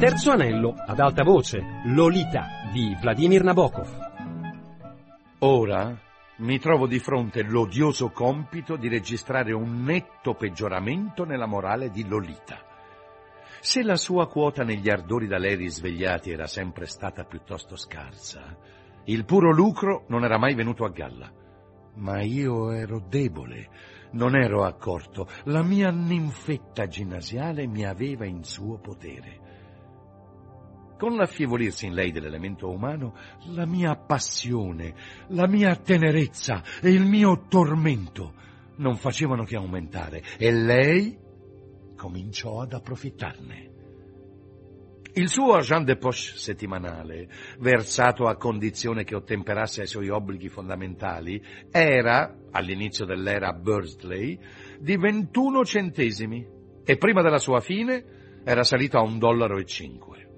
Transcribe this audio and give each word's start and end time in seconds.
Terzo 0.00 0.30
anello, 0.30 0.76
ad 0.78 0.98
alta 0.98 1.22
voce, 1.22 1.82
Lolita 1.84 2.70
di 2.72 2.96
Vladimir 2.98 3.42
Nabokov. 3.42 3.98
Ora 5.40 5.94
mi 6.38 6.58
trovo 6.58 6.86
di 6.86 6.98
fronte 6.98 7.42
l'odioso 7.42 8.08
compito 8.08 8.76
di 8.76 8.88
registrare 8.88 9.52
un 9.52 9.82
netto 9.82 10.32
peggioramento 10.32 11.26
nella 11.26 11.44
morale 11.44 11.90
di 11.90 12.08
Lolita. 12.08 12.64
Se 13.60 13.82
la 13.82 13.96
sua 13.96 14.26
quota 14.26 14.64
negli 14.64 14.88
ardori 14.88 15.26
da 15.26 15.36
lei 15.36 15.56
risvegliati 15.56 16.30
era 16.30 16.46
sempre 16.46 16.86
stata 16.86 17.24
piuttosto 17.24 17.76
scarsa, 17.76 18.56
il 19.04 19.26
puro 19.26 19.52
lucro 19.52 20.06
non 20.08 20.24
era 20.24 20.38
mai 20.38 20.54
venuto 20.54 20.86
a 20.86 20.88
galla. 20.88 21.30
Ma 21.96 22.22
io 22.22 22.70
ero 22.70 23.04
debole, 23.06 23.68
non 24.12 24.34
ero 24.34 24.64
accorto. 24.64 25.28
La 25.44 25.62
mia 25.62 25.90
ninfetta 25.90 26.86
ginnasiale 26.86 27.66
mi 27.66 27.84
aveva 27.84 28.24
in 28.24 28.44
suo 28.44 28.78
potere. 28.78 29.49
Con 31.00 31.16
l'affievolirsi 31.16 31.86
in 31.86 31.94
lei 31.94 32.12
dell'elemento 32.12 32.68
umano, 32.68 33.14
la 33.54 33.64
mia 33.64 33.96
passione, 33.96 34.94
la 35.28 35.48
mia 35.48 35.74
tenerezza 35.74 36.62
e 36.82 36.90
il 36.90 37.06
mio 37.06 37.46
tormento 37.48 38.34
non 38.76 38.96
facevano 38.96 39.44
che 39.44 39.56
aumentare 39.56 40.22
e 40.36 40.52
lei 40.52 41.16
cominciò 41.96 42.60
ad 42.60 42.74
approfittarne. 42.74 43.70
Il 45.14 45.30
suo 45.30 45.54
agent 45.54 45.86
de 45.86 45.96
poche 45.96 46.36
settimanale, 46.36 47.30
versato 47.60 48.26
a 48.26 48.36
condizione 48.36 49.02
che 49.02 49.14
ottemperasse 49.14 49.80
ai 49.80 49.86
suoi 49.86 50.10
obblighi 50.10 50.50
fondamentali, 50.50 51.42
era, 51.70 52.36
all'inizio 52.50 53.06
dell'era 53.06 53.54
Bursley, 53.54 54.38
di 54.78 54.98
21 54.98 55.64
centesimi 55.64 56.46
e 56.84 56.96
prima 56.98 57.22
della 57.22 57.38
sua 57.38 57.60
fine 57.60 58.42
era 58.44 58.64
salito 58.64 58.98
a 58.98 59.02
un 59.02 59.18
dollaro 59.18 59.56
e 59.56 59.64
cinque. 59.64 60.29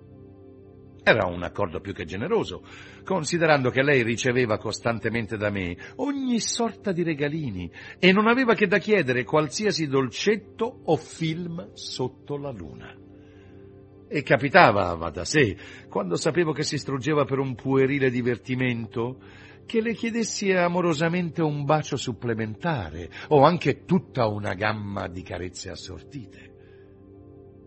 Era 1.04 1.26
un 1.26 1.42
accordo 1.42 1.80
più 1.80 1.92
che 1.92 2.04
generoso, 2.04 2.62
considerando 3.04 3.70
che 3.70 3.82
lei 3.82 4.04
riceveva 4.04 4.56
costantemente 4.56 5.36
da 5.36 5.50
me 5.50 5.76
ogni 5.96 6.38
sorta 6.38 6.92
di 6.92 7.02
regalini 7.02 7.68
e 7.98 8.12
non 8.12 8.28
aveva 8.28 8.54
che 8.54 8.68
da 8.68 8.78
chiedere 8.78 9.24
qualsiasi 9.24 9.88
dolcetto 9.88 10.82
o 10.84 10.96
film 10.96 11.72
sotto 11.72 12.36
la 12.36 12.52
luna. 12.52 12.96
E 14.06 14.22
capitava, 14.22 14.94
va 14.94 15.10
da 15.10 15.24
sé, 15.24 15.56
quando 15.88 16.14
sapevo 16.14 16.52
che 16.52 16.62
si 16.62 16.78
struggeva 16.78 17.24
per 17.24 17.40
un 17.40 17.56
puerile 17.56 18.08
divertimento, 18.08 19.18
che 19.66 19.80
le 19.80 19.94
chiedessi 19.94 20.52
amorosamente 20.52 21.42
un 21.42 21.64
bacio 21.64 21.96
supplementare 21.96 23.10
o 23.28 23.42
anche 23.42 23.84
tutta 23.84 24.28
una 24.28 24.54
gamma 24.54 25.08
di 25.08 25.22
carezze 25.22 25.70
assortite. 25.70 26.50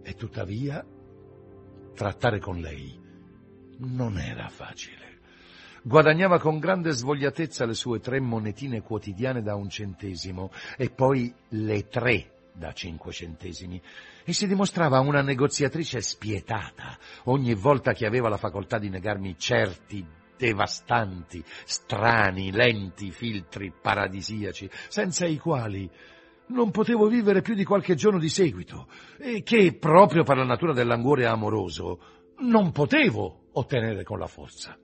E 0.04 0.14
tuttavia, 0.14 0.86
trattare 1.94 2.40
con 2.40 2.60
lei 2.60 3.04
non 3.80 4.18
era 4.18 4.48
facile. 4.50 5.20
Guadagnava 5.84 6.40
con 6.40 6.58
grande 6.58 6.92
svogliatezza 6.92 7.66
le 7.66 7.76
sue 7.76 8.00
tre 8.00 8.20
monetine 8.20 8.82
quotidiane 8.82 9.44
da 9.44 9.56
un 9.56 9.70
centesimo 9.70 10.52
e 10.78 10.90
poi 10.90 11.34
le 11.50 11.88
tre 11.88 12.32
da 12.52 12.72
cinque 12.72 13.12
centesimi 13.12 13.80
e 14.24 14.34
si 14.34 14.48
dimostrava 14.48 15.00
una 15.00 15.22
negoziatrice 15.22 16.02
spietata 16.02 16.98
ogni 17.26 17.54
volta 17.54 17.94
che 17.94 18.08
aveva 18.08 18.30
la 18.30 18.38
facoltà 18.38 18.80
di 18.80 18.90
negarmi 18.90 19.38
certi 19.38 20.04
devastanti, 20.38 21.44
strani, 21.66 22.52
lenti 22.52 23.12
filtri 23.12 23.72
paradisiaci, 23.80 24.70
senza 24.88 25.26
i 25.26 25.38
quali 25.38 25.90
non 26.48 26.72
potevo 26.72 27.08
vivere 27.08 27.42
più 27.42 27.54
di 27.56 27.64
qualche 27.64 27.96
giorno 27.96 28.20
di 28.20 28.30
seguito 28.30 28.88
e 29.18 29.44
che, 29.44 29.76
proprio 29.76 30.24
per 30.24 30.38
la 30.38 30.44
natura 30.46 30.74
del 30.74 30.88
languore 30.88 31.26
amoroso, 31.26 32.00
non 32.40 32.72
potevo 32.72 33.45
ottenere 33.58 34.04
con 34.04 34.20
la 34.20 34.28
forza. 34.28 34.78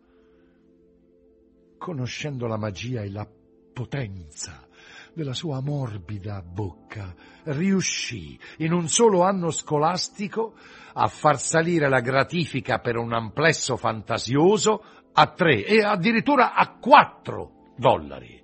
Conoscendo 1.78 2.48
la 2.48 2.58
magia 2.58 3.02
e 3.02 3.10
la 3.10 3.28
potenza 3.74 4.68
della 5.14 5.34
sua 5.34 5.62
morbida 5.62 6.42
bocca, 6.42 7.14
riuscì 7.44 8.40
in 8.58 8.72
un 8.72 8.88
solo 8.88 9.24
anno 9.24 9.52
scolastico 9.52 10.56
a 10.94 11.08
far 11.08 11.40
salire 11.40 11.90
la 11.90 12.02
gratifica 12.02 12.80
per 12.80 12.98
un 12.98 13.14
amplesso 13.14 13.78
fantasioso 13.78 14.84
a 15.14 15.28
tre 15.28 15.66
e 15.66 15.84
addirittura 15.84 16.54
a 16.54 16.78
quattro 16.78 17.74
dollari. 17.78 18.40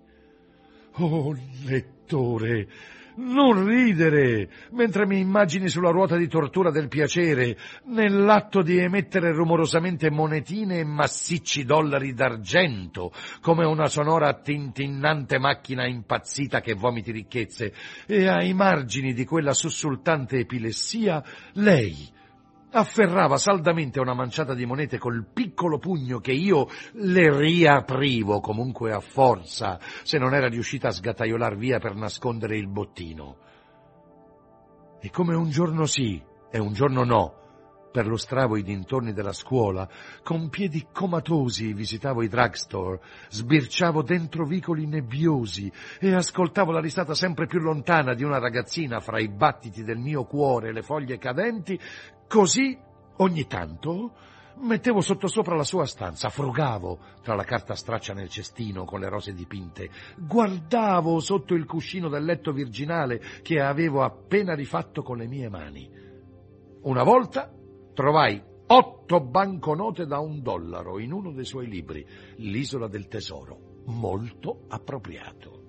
Oh, 1.00 1.36
lettore, 1.64 2.68
non 3.18 3.66
ridere 3.66 4.50
mentre 4.72 5.06
mi 5.06 5.20
immagini 5.20 5.70
sulla 5.70 5.92
ruota 5.92 6.18
di 6.18 6.28
tortura 6.28 6.72
del 6.72 6.88
piacere, 6.88 7.58
nell'atto 7.86 8.62
di 8.62 8.78
emettere 8.78 9.32
rumorosamente 9.32 10.10
monetine 10.10 10.80
e 10.80 10.84
massicci 10.84 11.64
dollari 11.64 12.14
d'argento, 12.14 13.12
come 13.42 13.66
una 13.66 13.88
sonora 13.88 14.34
tintinnante 14.34 15.40
macchina 15.40 15.86
impazzita 15.88 16.62
che 16.62 16.74
vomiti 16.74 17.12
ricchezze, 17.12 17.74
e 18.06 18.28
ai 18.28 18.54
margini 18.54 19.14
di 19.14 19.26
quella 19.26 19.54
sussultante 19.54 20.40
epilessia, 20.40 21.24
lei, 21.54 22.16
afferrava 22.72 23.38
saldamente 23.38 24.00
una 24.00 24.14
manciata 24.14 24.54
di 24.54 24.66
monete 24.66 24.98
col 24.98 25.26
piccolo 25.32 25.78
pugno 25.78 26.20
che 26.20 26.32
io 26.32 26.68
le 26.94 27.36
riaprivo 27.36 28.40
comunque 28.40 28.92
a 28.92 29.00
forza, 29.00 29.80
se 30.04 30.18
non 30.18 30.34
era 30.34 30.48
riuscita 30.48 30.90
a 30.90 30.92
sgattaiolar 30.92 31.56
via 31.56 31.80
per 31.80 31.96
nascondere 31.96 32.58
il 32.58 32.68
bottino. 32.68 33.38
E 35.00 35.10
come 35.10 35.36
un 35.36 35.50
giorno 35.50 35.86
sì 35.86 36.22
e 36.50 36.60
un 36.60 36.74
giorno 36.74 37.04
no, 37.04 37.38
perlustravo 37.92 38.58
i 38.58 38.64
dintorni 38.64 39.14
della 39.14 39.32
scuola, 39.32 39.90
con 40.22 40.50
piedi 40.50 40.88
comatosi 40.92 41.74
visitavo 41.74 42.22
i 42.22 42.28
drugstore, 42.28 43.02
sbirciavo 43.30 44.04
dentro 44.04 44.46
vicoli 44.46 44.86
nebbiosi 44.86 45.72
e 46.00 46.14
ascoltavo 46.14 46.72
la 46.72 46.80
risata 46.80 47.16
sempre 47.16 47.48
più 47.48 47.60
lontana 47.60 48.14
di 48.14 48.24
una 48.24 48.38
ragazzina 48.38 49.00
fra 49.00 49.20
i 49.20 49.30
battiti 49.30 49.84
del 49.84 49.98
mio 49.98 50.26
cuore 50.26 50.70
e 50.70 50.74
le 50.74 50.84
foglie 50.84 51.18
cadenti, 51.18 51.80
così 52.28 52.78
ogni 53.18 53.48
tanto 53.48 54.12
mettevo 54.60 55.02
sottosopra 55.02 55.56
la 55.56 55.64
sua 55.64 55.86
stanza, 55.86 56.30
frugavo 56.30 57.00
tra 57.22 57.36
la 57.36 57.44
carta 57.44 57.76
straccia 57.76 58.14
nel 58.14 58.30
cestino 58.30 58.86
con 58.86 59.00
le 59.00 59.10
rose 59.10 59.34
dipinte, 59.34 59.90
guardavo 60.18 61.20
sotto 61.20 61.54
il 61.54 61.66
cuscino 61.66 62.10
del 62.10 62.24
letto 62.24 62.52
virginale 62.52 63.22
che 63.42 63.60
avevo 63.60 64.04
appena 64.04 64.56
rifatto 64.56 65.04
con 65.04 65.18
le 65.18 65.28
mie 65.28 65.50
mani. 65.50 65.90
Una 66.82 67.04
volta 67.04 67.52
trovai 67.94 68.42
otto 68.68 69.20
banconote 69.22 70.06
da 70.06 70.20
un 70.20 70.42
dollaro 70.42 71.00
in 71.00 71.12
uno 71.12 71.32
dei 71.32 71.46
suoi 71.46 71.68
libri, 71.68 72.06
L'isola 72.38 72.88
del 72.88 73.08
tesoro, 73.08 73.82
molto 73.86 74.66
appropriato. 74.68 75.64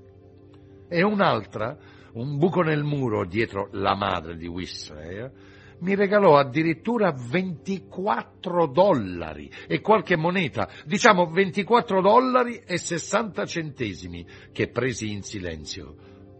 E 0.88 1.02
un'altra, 1.02 1.76
un 2.14 2.38
buco 2.38 2.62
nel 2.62 2.82
muro 2.82 3.26
dietro 3.26 3.68
la 3.72 3.94
madre 3.94 4.36
di 4.36 4.46
Whistler, 4.46 5.32
mi 5.80 5.94
regalò 5.94 6.36
addirittura 6.36 7.12
24 7.12 8.66
dollari 8.66 9.50
e 9.66 9.80
qualche 9.80 10.16
moneta, 10.16 10.68
diciamo 10.84 11.26
24 11.26 12.00
dollari 12.00 12.62
e 12.66 12.78
60 12.78 13.44
centesimi, 13.44 14.26
che 14.52 14.68
presi 14.68 15.12
in 15.12 15.22
silenzio. 15.22 15.96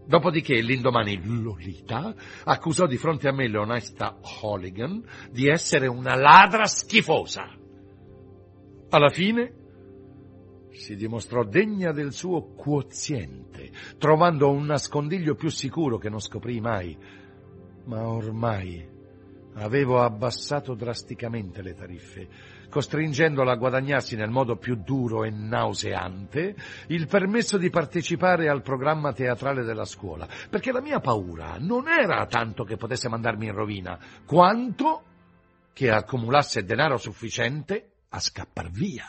Dopodiché 0.06 0.54
l'indomani 0.60 1.20
Lolita 1.22 2.14
accusò 2.44 2.86
di 2.86 2.96
fronte 2.96 3.28
a 3.28 3.32
me 3.32 3.46
l'onesta 3.46 4.18
Holligan 4.40 5.04
di 5.30 5.48
essere 5.48 5.86
una 5.86 6.14
ladra 6.14 6.64
schifosa. 6.64 7.46
Alla 8.90 9.10
fine 9.10 9.54
si 10.70 10.96
dimostrò 10.96 11.44
degna 11.44 11.92
del 11.92 12.12
suo 12.12 12.54
quoziente, 12.54 13.70
trovando 13.98 14.50
un 14.50 14.64
nascondiglio 14.64 15.34
più 15.34 15.50
sicuro 15.50 15.98
che 15.98 16.08
non 16.08 16.20
scoprì 16.20 16.58
mai. 16.58 16.96
Ma 17.84 18.08
ormai 18.08 18.96
avevo 19.58 20.02
abbassato 20.02 20.74
drasticamente 20.74 21.62
le 21.62 21.74
tariffe, 21.74 22.28
costringendola 22.68 23.52
a 23.52 23.56
guadagnarsi 23.56 24.16
nel 24.16 24.30
modo 24.30 24.56
più 24.56 24.76
duro 24.76 25.24
e 25.24 25.30
nauseante 25.30 26.54
il 26.88 27.06
permesso 27.06 27.58
di 27.58 27.70
partecipare 27.70 28.48
al 28.48 28.62
programma 28.62 29.12
teatrale 29.12 29.64
della 29.64 29.84
scuola, 29.84 30.28
perché 30.48 30.72
la 30.72 30.80
mia 30.80 31.00
paura 31.00 31.56
non 31.58 31.88
era 31.88 32.26
tanto 32.26 32.64
che 32.64 32.76
potesse 32.76 33.08
mandarmi 33.08 33.46
in 33.46 33.54
rovina, 33.54 33.98
quanto 34.24 35.02
che 35.72 35.90
accumulasse 35.90 36.64
denaro 36.64 36.96
sufficiente 36.96 37.90
a 38.08 38.20
scappar 38.20 38.70
via. 38.70 39.06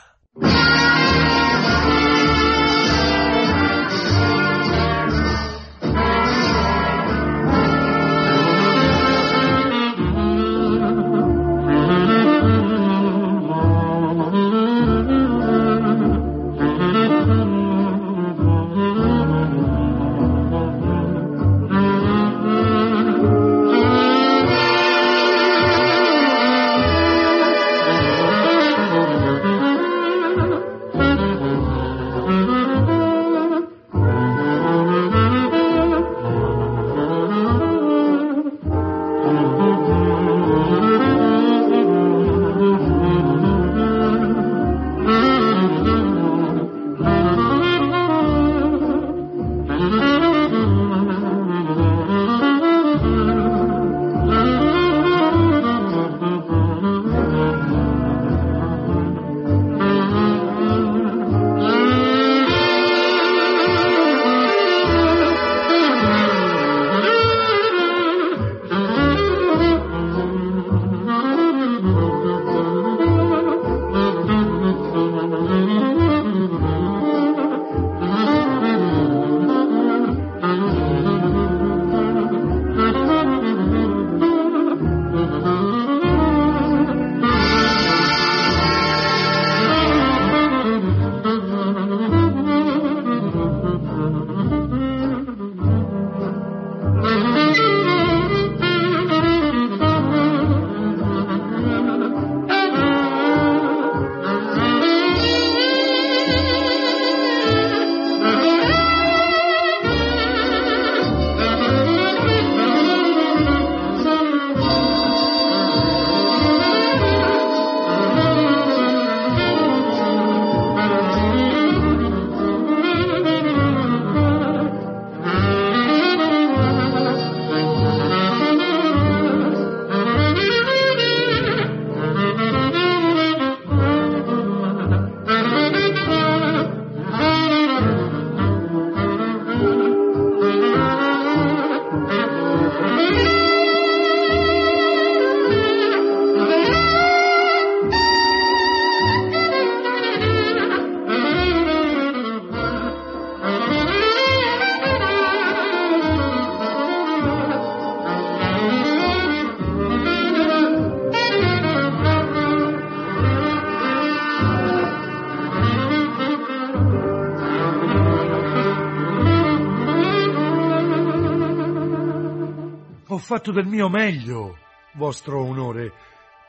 Fatto 173.29 173.51
del 173.51 173.67
mio 173.67 173.89
meglio, 173.89 174.57
vostro 174.93 175.43
onore, 175.43 175.93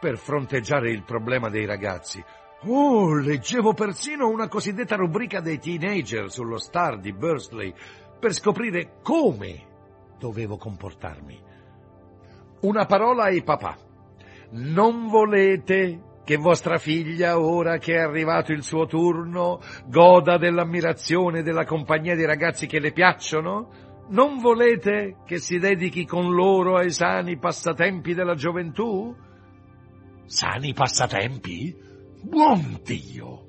per 0.00 0.16
fronteggiare 0.16 0.90
il 0.90 1.02
problema 1.02 1.50
dei 1.50 1.66
ragazzi. 1.66 2.24
Oh, 2.62 3.12
leggevo 3.16 3.74
persino 3.74 4.30
una 4.30 4.48
cosiddetta 4.48 4.96
rubrica 4.96 5.40
dei 5.40 5.58
teenager 5.58 6.30
sullo 6.30 6.56
Star 6.56 6.98
di 6.98 7.12
Bursley 7.12 7.74
per 8.18 8.32
scoprire 8.32 8.92
come 9.02 9.66
dovevo 10.18 10.56
comportarmi. 10.56 11.38
Una 12.60 12.86
parola 12.86 13.24
ai 13.24 13.42
papà. 13.42 13.76
Non 14.52 15.08
volete 15.08 16.22
che 16.24 16.36
vostra 16.38 16.78
figlia, 16.78 17.38
ora 17.38 17.76
che 17.76 17.96
è 17.96 17.98
arrivato 17.98 18.52
il 18.52 18.62
suo 18.62 18.86
turno, 18.86 19.60
goda 19.84 20.38
dell'ammirazione 20.38 21.42
della 21.42 21.66
compagnia 21.66 22.16
di 22.16 22.24
ragazzi 22.24 22.66
che 22.66 22.80
le 22.80 22.92
piacciono? 22.92 23.89
Non 24.10 24.38
volete 24.38 25.18
che 25.24 25.38
si 25.38 25.58
dedichi 25.58 26.04
con 26.04 26.34
loro 26.34 26.76
ai 26.76 26.90
sani 26.90 27.38
passatempi 27.38 28.12
della 28.12 28.34
gioventù? 28.34 29.14
Sani 30.24 30.72
passatempi? 30.72 31.76
Buon 32.20 32.80
Dio! 32.82 33.44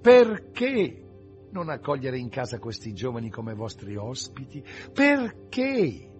Perché 0.00 1.04
non 1.50 1.68
accogliere 1.68 2.16
in 2.16 2.30
casa 2.30 2.58
questi 2.58 2.94
giovani 2.94 3.28
come 3.28 3.52
vostri 3.52 3.96
ospiti? 3.96 4.64
Perché 4.94 6.10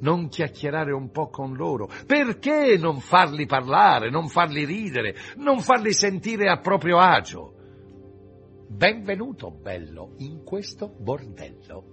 non 0.00 0.26
chiacchierare 0.26 0.92
un 0.92 1.12
po' 1.12 1.28
con 1.28 1.54
loro? 1.54 1.88
Perché 2.06 2.76
non 2.76 2.98
farli 2.98 3.46
parlare, 3.46 4.10
non 4.10 4.26
farli 4.26 4.64
ridere, 4.64 5.14
non 5.36 5.60
farli 5.60 5.92
sentire 5.92 6.50
a 6.50 6.58
proprio 6.58 6.98
agio? 6.98 7.54
Benvenuto, 8.66 9.52
bello, 9.52 10.14
in 10.18 10.42
questo 10.42 10.88
bordello. 10.88 11.91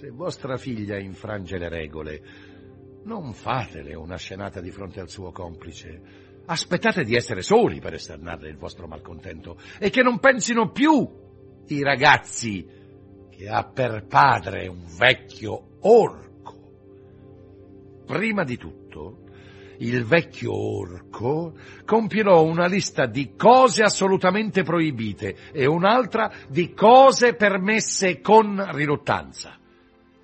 Se 0.00 0.08
vostra 0.08 0.56
figlia 0.56 0.96
infrange 0.96 1.58
le 1.58 1.68
regole, 1.68 2.22
non 3.04 3.34
fatele 3.34 3.94
una 3.94 4.16
scenata 4.16 4.58
di 4.62 4.70
fronte 4.70 4.98
al 4.98 5.10
suo 5.10 5.30
complice. 5.30 6.40
Aspettate 6.46 7.04
di 7.04 7.14
essere 7.14 7.42
soli 7.42 7.80
per 7.80 7.92
esternarle 7.92 8.48
il 8.48 8.56
vostro 8.56 8.86
malcontento 8.86 9.58
e 9.78 9.90
che 9.90 10.00
non 10.00 10.18
pensino 10.18 10.70
più 10.70 11.06
i 11.66 11.82
ragazzi 11.82 12.66
che 13.28 13.46
ha 13.46 13.62
per 13.62 14.06
padre 14.06 14.68
un 14.68 14.86
vecchio 14.96 15.76
orco 15.80 16.38
Prima 18.06 18.42
di 18.42 18.56
tutto, 18.56 19.24
il 19.80 20.02
vecchio 20.06 20.54
orco 20.54 21.58
compilò 21.84 22.42
una 22.42 22.64
lista 22.64 23.04
di 23.04 23.34
cose 23.36 23.82
assolutamente 23.82 24.62
proibite 24.62 25.52
e 25.52 25.66
un'altra 25.66 26.32
di 26.48 26.72
cose 26.72 27.34
permesse 27.34 28.22
con 28.22 28.66
riluttanza. 28.72 29.59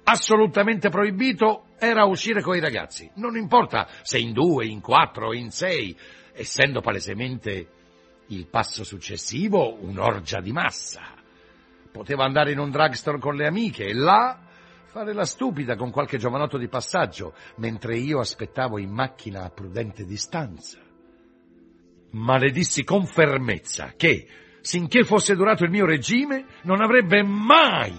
Assolutamente 0.08 0.88
proibito 0.88 1.64
era 1.80 2.04
uscire 2.04 2.40
con 2.40 2.54
i 2.54 2.60
ragazzi, 2.60 3.10
non 3.16 3.36
importa 3.36 3.88
se 4.02 4.18
in 4.18 4.32
due, 4.32 4.64
in 4.64 4.80
quattro, 4.80 5.34
in 5.34 5.50
sei, 5.50 5.96
essendo 6.32 6.80
palesemente 6.80 7.68
il 8.28 8.46
passo 8.46 8.84
successivo 8.84 9.82
un'orgia 9.82 10.40
di 10.40 10.52
massa. 10.52 11.12
Poteva 11.90 12.24
andare 12.24 12.52
in 12.52 12.60
un 12.60 12.70
drugstore 12.70 13.18
con 13.18 13.34
le 13.34 13.48
amiche 13.48 13.86
e 13.86 13.94
là 13.94 14.42
fare 14.84 15.12
la 15.12 15.24
stupida 15.24 15.74
con 15.74 15.90
qualche 15.90 16.18
giovanotto 16.18 16.56
di 16.56 16.68
passaggio, 16.68 17.34
mentre 17.56 17.96
io 17.96 18.20
aspettavo 18.20 18.78
in 18.78 18.90
macchina 18.90 19.42
a 19.42 19.50
prudente 19.50 20.04
distanza. 20.04 20.78
Ma 22.10 22.38
dissi 22.38 22.84
con 22.84 23.06
fermezza 23.06 23.94
che, 23.96 24.28
sinché 24.60 25.02
fosse 25.02 25.34
durato 25.34 25.64
il 25.64 25.70
mio 25.70 25.84
regime, 25.84 26.46
non 26.62 26.80
avrebbe 26.80 27.24
mai, 27.24 27.92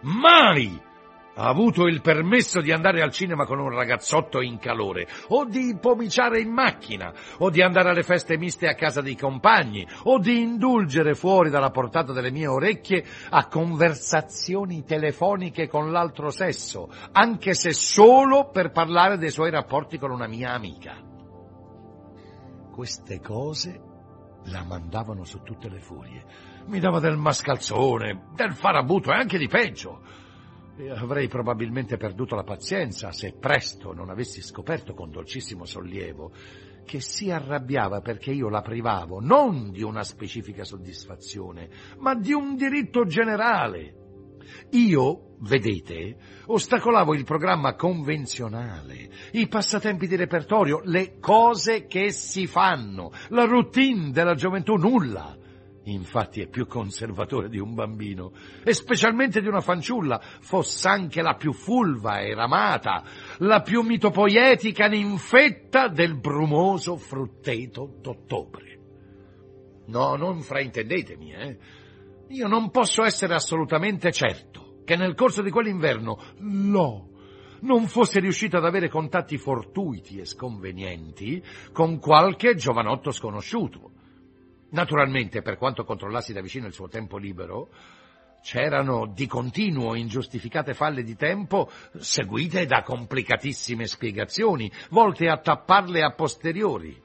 mai 0.00 0.90
ha 1.34 1.48
avuto 1.48 1.86
il 1.86 2.00
permesso 2.00 2.60
di 2.60 2.72
andare 2.72 3.02
al 3.02 3.10
cinema 3.10 3.46
con 3.46 3.58
un 3.58 3.70
ragazzotto 3.70 4.40
in 4.40 4.58
calore, 4.58 5.06
o 5.28 5.44
di 5.44 5.76
pomiciare 5.80 6.40
in 6.40 6.50
macchina, 6.50 7.12
o 7.38 7.50
di 7.50 7.62
andare 7.62 7.90
alle 7.90 8.02
feste 8.02 8.36
miste 8.36 8.68
a 8.68 8.74
casa 8.74 9.00
dei 9.00 9.16
compagni, 9.16 9.86
o 10.04 10.18
di 10.18 10.40
indulgere 10.40 11.14
fuori 11.14 11.50
dalla 11.50 11.70
portata 11.70 12.12
delle 12.12 12.30
mie 12.30 12.46
orecchie 12.46 13.04
a 13.30 13.46
conversazioni 13.46 14.84
telefoniche 14.84 15.68
con 15.68 15.90
l'altro 15.90 16.30
sesso, 16.30 16.90
anche 17.12 17.54
se 17.54 17.72
solo 17.72 18.50
per 18.50 18.70
parlare 18.70 19.16
dei 19.16 19.30
suoi 19.30 19.50
rapporti 19.50 19.98
con 19.98 20.10
una 20.10 20.26
mia 20.26 20.52
amica. 20.52 20.96
Queste 22.72 23.20
cose 23.20 23.80
la 24.46 24.64
mandavano 24.64 25.24
su 25.24 25.42
tutte 25.42 25.68
le 25.68 25.80
furie. 25.80 26.24
Mi 26.66 26.80
dava 26.80 27.00
del 27.00 27.16
mascalzone, 27.16 28.30
del 28.34 28.54
farabuto 28.54 29.10
e 29.10 29.14
anche 29.14 29.38
di 29.38 29.46
peggio. 29.46 30.00
Avrei 30.96 31.28
probabilmente 31.28 31.98
perduto 31.98 32.34
la 32.34 32.44
pazienza 32.44 33.12
se 33.12 33.34
presto 33.38 33.92
non 33.92 34.08
avessi 34.08 34.40
scoperto 34.40 34.94
con 34.94 35.10
dolcissimo 35.10 35.66
sollievo 35.66 36.32
che 36.84 37.00
si 37.00 37.30
arrabbiava 37.30 38.00
perché 38.00 38.32
io 38.32 38.48
la 38.48 38.62
privavo 38.62 39.20
non 39.20 39.70
di 39.70 39.82
una 39.82 40.02
specifica 40.02 40.64
soddisfazione, 40.64 41.68
ma 41.98 42.14
di 42.14 42.32
un 42.32 42.56
diritto 42.56 43.04
generale. 43.04 43.96
Io, 44.70 45.36
vedete, 45.40 46.16
ostacolavo 46.46 47.14
il 47.14 47.24
programma 47.24 47.74
convenzionale, 47.74 49.10
i 49.32 49.46
passatempi 49.48 50.06
di 50.06 50.16
repertorio, 50.16 50.80
le 50.84 51.18
cose 51.18 51.86
che 51.86 52.10
si 52.10 52.46
fanno, 52.46 53.12
la 53.28 53.44
routine 53.44 54.10
della 54.10 54.34
gioventù, 54.34 54.74
nulla. 54.74 55.36
Infatti 55.84 56.40
è 56.40 56.46
più 56.46 56.66
conservatore 56.66 57.48
di 57.48 57.58
un 57.58 57.74
bambino, 57.74 58.32
e 58.62 58.72
specialmente 58.72 59.40
di 59.40 59.48
una 59.48 59.60
fanciulla, 59.60 60.20
fosse 60.40 60.86
anche 60.86 61.22
la 61.22 61.34
più 61.34 61.52
fulva 61.52 62.20
e 62.20 62.34
ramata, 62.34 63.02
la 63.38 63.62
più 63.62 63.82
mitopoietica 63.82 64.86
ninfetta 64.86 65.88
del 65.88 66.16
brumoso 66.18 66.96
frutteto 66.96 67.96
d'ottobre. 68.00 68.78
No, 69.86 70.14
non 70.14 70.40
fraintendetemi, 70.40 71.32
eh. 71.32 71.58
Io 72.28 72.46
non 72.46 72.70
posso 72.70 73.02
essere 73.02 73.34
assolutamente 73.34 74.12
certo 74.12 74.82
che 74.84 74.96
nel 74.96 75.14
corso 75.14 75.42
di 75.42 75.50
quell'inverno 75.50 76.18
Lo 76.38 77.08
non 77.60 77.86
fosse 77.86 78.20
riuscito 78.20 78.56
ad 78.56 78.64
avere 78.64 78.88
contatti 78.88 79.36
fortuiti 79.36 80.18
e 80.18 80.24
sconvenienti 80.24 81.42
con 81.72 81.98
qualche 81.98 82.54
giovanotto 82.54 83.10
sconosciuto 83.10 83.90
Naturalmente, 84.72 85.42
per 85.42 85.56
quanto 85.56 85.84
controllassi 85.84 86.32
da 86.32 86.40
vicino 86.40 86.66
il 86.66 86.72
suo 86.72 86.88
tempo 86.88 87.18
libero, 87.18 87.68
c'erano 88.42 89.06
di 89.06 89.26
continuo 89.26 89.94
ingiustificate 89.94 90.74
falle 90.74 91.02
di 91.02 91.14
tempo 91.14 91.70
seguite 91.98 92.64
da 92.66 92.82
complicatissime 92.82 93.86
spiegazioni, 93.86 94.70
volte 94.90 95.28
a 95.28 95.38
tapparle 95.38 96.02
a 96.02 96.12
posteriori. 96.12 97.00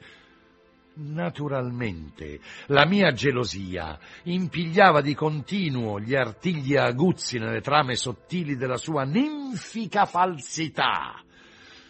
Naturalmente, 1.00 2.40
la 2.68 2.88
mia 2.88 3.12
gelosia 3.12 4.00
impigliava 4.24 5.02
di 5.02 5.14
continuo 5.14 6.00
gli 6.00 6.16
artigli 6.16 6.76
aguzzi 6.76 7.38
nelle 7.38 7.62
trame 7.62 7.96
sottili 7.96 8.56
della 8.56 8.78
sua 8.78 9.04
ninfica 9.04 10.06
falsità. 10.06 11.22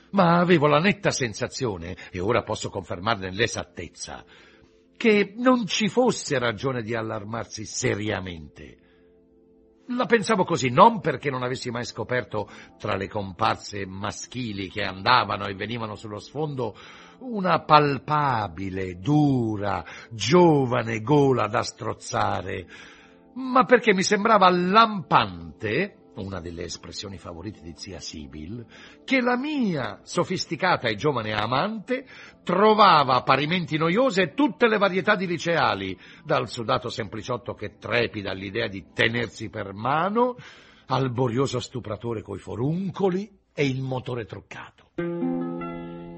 Ma 0.10 0.40
avevo 0.40 0.68
la 0.68 0.80
netta 0.80 1.12
sensazione, 1.12 1.96
e 2.12 2.20
ora 2.20 2.42
posso 2.42 2.70
confermarne 2.70 3.32
l'esattezza, 3.32 4.26
che 4.98 5.34
non 5.38 5.66
ci 5.66 5.88
fosse 5.88 6.40
ragione 6.40 6.82
di 6.82 6.96
allarmarsi 6.96 7.64
seriamente. 7.66 8.78
La 9.90 10.06
pensavo 10.06 10.44
così, 10.44 10.70
non 10.70 11.00
perché 11.00 11.30
non 11.30 11.44
avessi 11.44 11.70
mai 11.70 11.86
scoperto 11.86 12.50
tra 12.78 12.98
le 12.98 13.08
comparse 13.08 13.86
maschili 13.86 14.68
che 14.68 14.82
andavano 14.82 15.46
e 15.46 15.54
venivano 15.54 15.96
sullo 15.96 16.20
sfondo 16.20 16.76
una 17.20 17.62
palpabile, 17.62 19.00
dura, 19.00 19.86
giovane 20.10 21.00
gola 21.02 21.48
da 21.48 21.64
strozzare, 21.64 22.68
ma 23.36 23.64
perché 23.64 23.94
mi 23.94 24.04
sembrava 24.04 24.50
lampante 24.50 26.07
una 26.22 26.40
delle 26.40 26.64
espressioni 26.64 27.18
favorite 27.18 27.62
di 27.62 27.74
zia 27.76 28.00
Sibyl, 28.00 28.66
che 29.04 29.22
la 29.22 29.38
mia 29.38 30.00
sofisticata 30.04 30.88
e 30.88 30.96
giovane 30.96 31.34
amante 31.34 32.06
trovava 32.44 33.22
parimenti 33.24 33.78
noiose 33.78 34.34
tutte 34.34 34.68
le 34.68 34.78
varietà 34.78 35.16
di 35.16 35.28
liceali, 35.28 35.98
dal 36.24 36.50
sudato 36.50 36.90
sempliciotto 36.90 37.54
che 37.54 37.78
trepida 37.78 38.32
all'idea 38.32 38.68
di 38.68 38.86
tenersi 38.94 39.50
per 39.50 39.74
mano, 39.74 40.36
al 40.88 41.12
borioso 41.12 41.60
stupratore 41.60 42.22
coi 42.22 42.40
foruncoli 42.40 43.30
e 43.54 43.66
il 43.66 43.82
motore 43.82 44.26
truccato. 44.26 44.92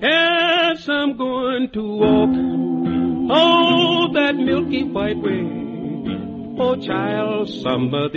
Yes, 0.01 0.88
I'm 0.88 1.15
going 1.15 1.72
to 1.72 1.82
walk 1.82 2.29
oh, 3.32 4.12
that 4.13 4.36
milky 4.36 4.84
white 4.84 5.18
way. 5.18 5.68
Oh, 6.58 6.75
child, 6.75 7.48
some 7.48 7.94
of 7.94 8.12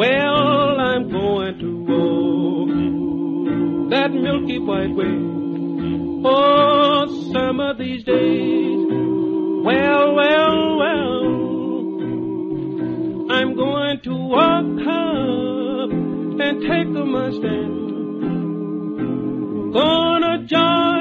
Well, 0.00 0.80
I'm 0.80 1.10
going 1.10 1.58
to 1.58 1.70
walk 1.84 2.68
that 3.90 4.10
milky 4.10 4.58
white 4.58 4.94
way. 4.94 5.12
Oh, 6.24 7.06
some 7.34 7.60
of 7.60 7.76
these 7.76 8.02
days. 8.04 8.86
Well, 9.62 10.14
well, 10.14 10.78
well. 10.78 11.24
I'm 13.30 13.54
going 13.54 14.00
to 14.04 14.14
walk 14.14 14.64
up 14.88 15.90
and 15.92 16.62
take 16.62 16.88
my 16.88 17.30
stand. 17.32 17.90
Gonna 19.74 20.46
join 20.46 20.99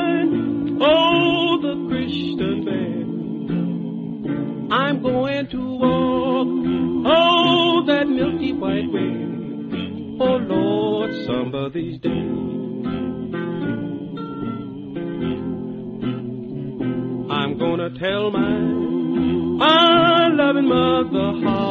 Lord, 11.29 11.45
some 11.45 11.55
of 11.55 11.73
these 11.73 11.99
days. 11.99 12.11
I'm 17.31 17.57
gonna 17.57 17.89
tell 17.99 18.31
my 18.31 18.59
my 19.59 20.27
loving 20.29 20.67
mother 20.67 21.45
how 21.45 21.69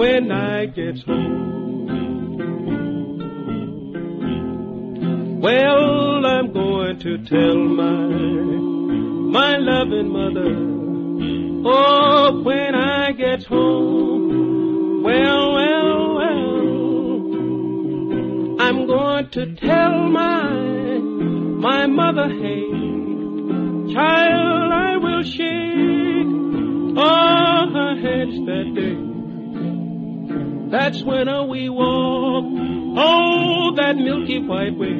when 0.00 0.32
I 0.32 0.66
get 0.66 0.98
home. 1.04 1.50
Well, 5.42 6.26
I'm 6.26 6.52
going 6.52 6.98
to 7.00 7.18
tell 7.24 7.56
my 7.56 8.06
my 9.38 9.56
loving 9.58 10.08
mother. 10.10 10.68
Oh, 11.68 12.42
when 12.42 12.74
I 12.74 13.12
get 13.12 13.44
home. 13.44 15.02
Well, 15.02 15.54
well. 15.54 15.79
To 19.32 19.54
tell 19.54 20.08
my 20.08 20.98
my 20.98 21.86
mother, 21.86 22.28
hey, 22.28 22.66
child, 23.94 24.72
I 24.72 24.96
will 24.96 25.22
shake 25.22 26.26
all 26.98 27.70
her 27.72 27.94
hands 28.00 28.46
that 28.46 28.74
day. 28.74 28.96
That's 30.70 31.02
when 31.04 31.28
uh, 31.28 31.44
we 31.44 31.68
walk, 31.68 32.44
oh, 32.98 33.74
that 33.76 33.96
milky 33.96 34.40
white 34.40 34.76
way. 34.76 34.98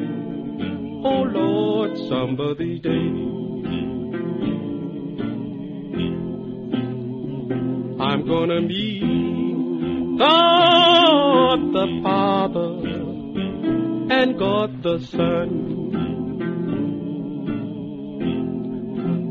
Oh 1.03 1.23
Lord, 1.23 1.97
some 1.97 2.37
day. 2.37 3.31
I'm 8.01 8.25
gonna 8.25 8.61
meet 8.61 10.19
God 10.19 11.59
the 11.73 11.99
Father 12.03 12.80
and 14.21 14.37
God 14.37 14.83
the 14.83 14.99
Son. 14.99 15.49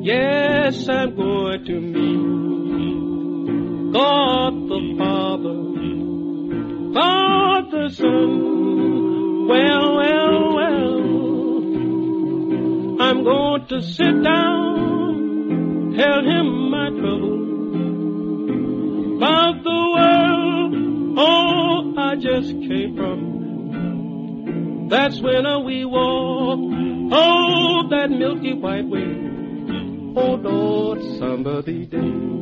Yes, 0.03 0.89
I'm 0.89 1.15
going 1.15 1.65
to 1.67 1.81
meet 1.81 2.23
God 3.93 4.55
the 4.73 4.95
Father, 4.99 5.59
God 6.99 7.71
the 7.71 7.89
Son. 7.95 8.31
Well, 9.47 9.97
well, 10.01 10.55
well, 10.59 11.01
I'm 13.07 13.23
going 13.23 13.67
to 13.69 13.83
sit 13.83 14.23
down, 14.25 15.95
tell 15.97 16.25
him 16.25 16.71
my 16.71 16.89
trouble 16.99 17.39
about 19.19 19.63
the 19.63 19.81
world. 19.95 20.75
Oh, 21.17 21.95
I 21.97 22.17
just 22.17 22.51
came 22.51 22.97
from. 22.97 23.41
That's 24.91 25.21
when 25.21 25.47
we 25.65 25.85
walk, 25.85 26.59
oh, 27.13 27.87
that 27.91 28.11
milky 28.11 28.55
white 28.55 28.89
way. 28.89 29.07
Oh 30.17 30.35
Lord, 30.35 31.01
some 31.17 31.47
of 31.47 31.65
these 31.65 31.87
days. 31.87 32.39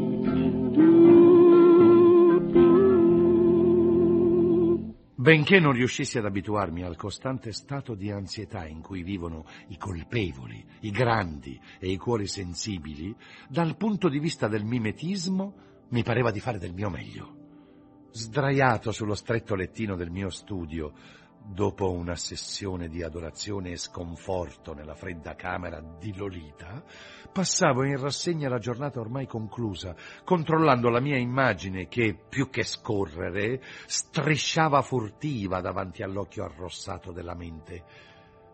Benché 5.15 5.61
non 5.61 5.73
riuscissi 5.73 6.17
ad 6.17 6.25
abituarmi 6.25 6.85
al 6.85 6.97
costante 6.97 7.53
stato 7.53 7.95
di 7.95 8.11
ansietà 8.11 8.67
in 8.67 8.81
cui 8.81 9.03
vivono 9.03 9.45
i 9.67 9.77
colpevoli, 9.77 10.65
i 10.81 10.91
grandi 10.91 11.61
e 11.79 11.91
i 11.91 11.99
cuori 11.99 12.27
sensibili, 12.27 13.15
dal 13.47 13.77
punto 13.77 14.09
di 14.09 14.21
vista 14.21 14.49
del 14.49 14.65
mimetismo 14.65 15.53
mi 15.91 16.03
pareva 16.03 16.31
di 16.31 16.41
fare 16.41 16.57
del 16.57 16.73
mio 16.73 16.89
meglio. 16.89 17.37
Sdraiato 18.11 18.91
sullo 18.91 19.15
stretto 19.15 19.55
lettino 19.55 19.97
del 19.97 20.11
mio 20.11 20.31
studio, 20.31 20.95
dopo 21.51 21.91
una 21.91 22.15
sessione 22.15 22.89
di 22.89 23.03
adorazione 23.03 23.71
e 23.71 23.77
sconforto 23.79 24.75
nella 24.75 24.95
fredda 24.95 25.35
camera 25.35 25.81
di 25.81 26.15
Lolita, 26.15 26.83
passavo 27.33 27.85
in 27.85 27.99
rassegna 27.99 28.51
la 28.51 28.59
giornata 28.59 29.01
ormai 29.01 29.27
conclusa, 29.27 29.95
controllando 30.25 30.91
la 30.91 31.01
mia 31.01 31.17
immagine 31.17 31.89
che, 31.89 32.15
più 32.15 32.51
che 32.51 32.65
scorrere, 32.65 33.63
strisciava 33.87 34.83
furtiva 34.83 35.61
davanti 35.61 36.03
all'occhio 36.03 36.45
arrossato 36.45 37.13
della 37.13 37.35
mente. 37.35 37.85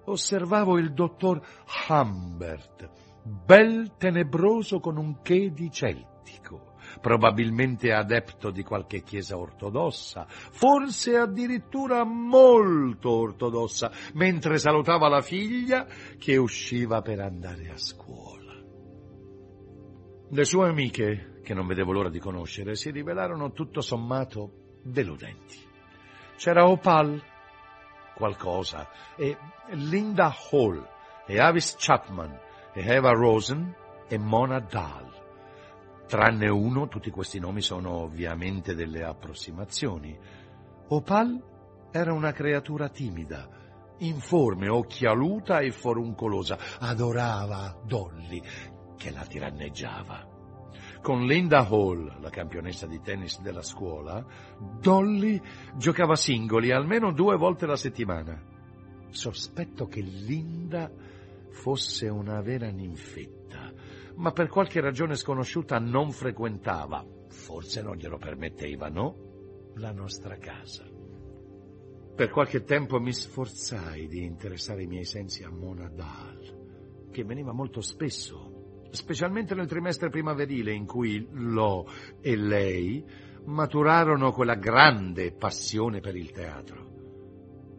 Osservavo 0.04 0.78
il 0.78 0.92
dottor 0.92 1.40
Humbert, 1.88 2.90
bel 3.24 3.96
tenebroso 3.96 4.78
con 4.78 4.98
un 4.98 5.20
che 5.20 5.50
di 5.50 5.70
celtico 5.70 6.73
probabilmente 7.00 7.92
adepto 7.92 8.50
di 8.50 8.62
qualche 8.62 9.02
chiesa 9.02 9.36
ortodossa, 9.36 10.26
forse 10.28 11.16
addirittura 11.16 12.04
molto 12.04 13.10
ortodossa, 13.10 13.90
mentre 14.14 14.58
salutava 14.58 15.08
la 15.08 15.20
figlia 15.20 15.86
che 16.18 16.36
usciva 16.36 17.02
per 17.02 17.20
andare 17.20 17.70
a 17.70 17.76
scuola. 17.76 18.52
Le 20.30 20.44
sue 20.44 20.68
amiche, 20.68 21.40
che 21.42 21.54
non 21.54 21.66
vedevo 21.66 21.92
l'ora 21.92 22.08
di 22.08 22.18
conoscere, 22.18 22.74
si 22.74 22.90
rivelarono 22.90 23.52
tutto 23.52 23.80
sommato 23.80 24.78
deludenti. 24.82 25.58
C'era 26.36 26.68
Opal, 26.68 27.22
qualcosa, 28.14 28.88
e 29.16 29.36
Linda 29.70 30.34
Hall, 30.50 30.84
e 31.26 31.38
Avis 31.38 31.76
Chapman, 31.78 32.36
e 32.72 32.84
Eva 32.84 33.10
Rosen, 33.10 33.74
e 34.08 34.18
Mona 34.18 34.58
Dahl. 34.58 35.13
Tranne 36.06 36.48
uno, 36.50 36.86
tutti 36.88 37.10
questi 37.10 37.38
nomi 37.38 37.62
sono 37.62 38.02
ovviamente 38.02 38.74
delle 38.74 39.02
approssimazioni. 39.04 40.16
Opal 40.88 41.42
era 41.90 42.12
una 42.12 42.32
creatura 42.32 42.90
timida, 42.90 43.48
informe, 43.98 44.68
occhialuta 44.68 45.60
e 45.60 45.70
foruncolosa. 45.70 46.58
Adorava 46.80 47.80
Dolly, 47.86 48.42
che 48.96 49.10
la 49.10 49.24
tiranneggiava. 49.24 50.32
Con 51.00 51.24
Linda 51.24 51.66
Hall, 51.66 52.20
la 52.20 52.30
campionessa 52.30 52.86
di 52.86 53.00
tennis 53.00 53.40
della 53.40 53.62
scuola, 53.62 54.24
Dolly 54.80 55.40
giocava 55.76 56.16
singoli 56.16 56.70
almeno 56.70 57.12
due 57.12 57.36
volte 57.36 57.64
la 57.66 57.76
settimana. 57.76 58.42
Sospetto 59.08 59.86
che 59.86 60.00
Linda 60.00 60.90
fosse 61.50 62.08
una 62.08 62.42
vera 62.42 62.68
ninfetta 62.68 63.63
ma 64.16 64.32
per 64.32 64.48
qualche 64.48 64.80
ragione 64.80 65.16
sconosciuta 65.16 65.78
non 65.78 66.10
frequentava, 66.10 67.04
forse 67.28 67.82
non 67.82 67.96
glielo 67.96 68.18
permettevano, 68.18 69.72
la 69.76 69.92
nostra 69.92 70.36
casa. 70.36 70.84
Per 72.14 72.30
qualche 72.30 72.62
tempo 72.62 73.00
mi 73.00 73.12
sforzai 73.12 74.06
di 74.06 74.22
interessare 74.22 74.84
i 74.84 74.86
miei 74.86 75.04
sensi 75.04 75.42
a 75.42 75.50
Mona 75.50 75.88
Dahl, 75.88 77.08
che 77.10 77.24
veniva 77.24 77.52
molto 77.52 77.80
spesso, 77.80 78.86
specialmente 78.90 79.54
nel 79.54 79.66
trimestre 79.66 80.10
primaverile 80.10 80.72
in 80.72 80.86
cui 80.86 81.26
Lo 81.32 81.86
e 82.20 82.36
lei 82.36 83.04
maturarono 83.46 84.30
quella 84.30 84.54
grande 84.54 85.32
passione 85.32 86.00
per 86.00 86.14
il 86.14 86.30
teatro. 86.30 86.92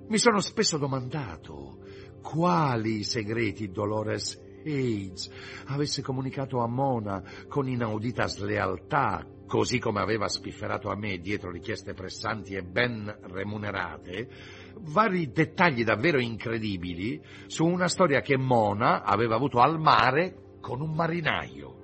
Mi 0.07 0.17
sono 0.17 0.39
spesso 0.41 0.77
domandato 0.77 1.79
quali 2.21 3.03
segreti 3.03 3.71
Dolores 3.71 4.44
Hayes 4.65 5.29
avesse 5.67 6.01
comunicato 6.01 6.59
a 6.59 6.67
Mona 6.67 7.23
con 7.47 7.67
inaudita 7.67 8.27
slealtà, 8.27 9.25
così 9.45 9.79
come 9.79 10.01
aveva 10.01 10.27
spifferato 10.27 10.89
a 10.89 10.95
me 10.95 11.19
dietro 11.19 11.51
richieste 11.51 11.93
pressanti 11.93 12.55
e 12.55 12.63
ben 12.63 13.15
remunerate, 13.21 14.27
vari 14.79 15.31
dettagli 15.31 15.83
davvero 15.83 16.19
incredibili 16.19 17.21
su 17.47 17.65
una 17.65 17.87
storia 17.87 18.21
che 18.21 18.37
Mona 18.37 19.03
aveva 19.03 19.35
avuto 19.35 19.59
al 19.59 19.79
mare 19.79 20.57
con 20.61 20.81
un 20.81 20.93
marinaio. 20.93 21.83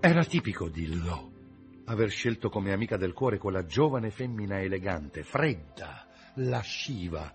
Era 0.00 0.24
tipico 0.24 0.68
di 0.68 0.94
Lo 0.96 1.32
aver 1.86 2.10
scelto 2.10 2.48
come 2.48 2.72
amica 2.72 2.96
del 2.96 3.12
cuore 3.12 3.38
quella 3.38 3.64
giovane 3.64 4.10
femmina 4.10 4.60
elegante, 4.60 5.22
fredda, 5.22 6.06
lasciva 6.36 7.32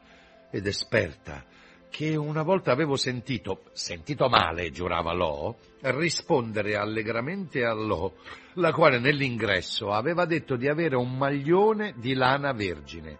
ed 0.50 0.66
esperta, 0.66 1.46
che 1.90 2.16
una 2.16 2.44
volta 2.44 2.72
avevo 2.72 2.96
sentito, 2.96 3.64
sentito 3.74 4.30
male, 4.30 4.72
giurava 4.72 5.14
Lo, 5.14 5.58
rispondere 5.82 6.76
allegramente 6.76 7.66
a 7.66 7.74
Lo, 7.74 8.16
la 8.54 8.72
quale 8.72 9.00
nell'ingresso 9.00 9.92
aveva 9.92 10.26
detto 10.26 10.56
di 10.56 10.68
avere 10.68 10.96
un 10.96 11.18
maglione 11.18 11.96
di 11.98 12.14
lana 12.14 12.54
vergine. 12.54 13.20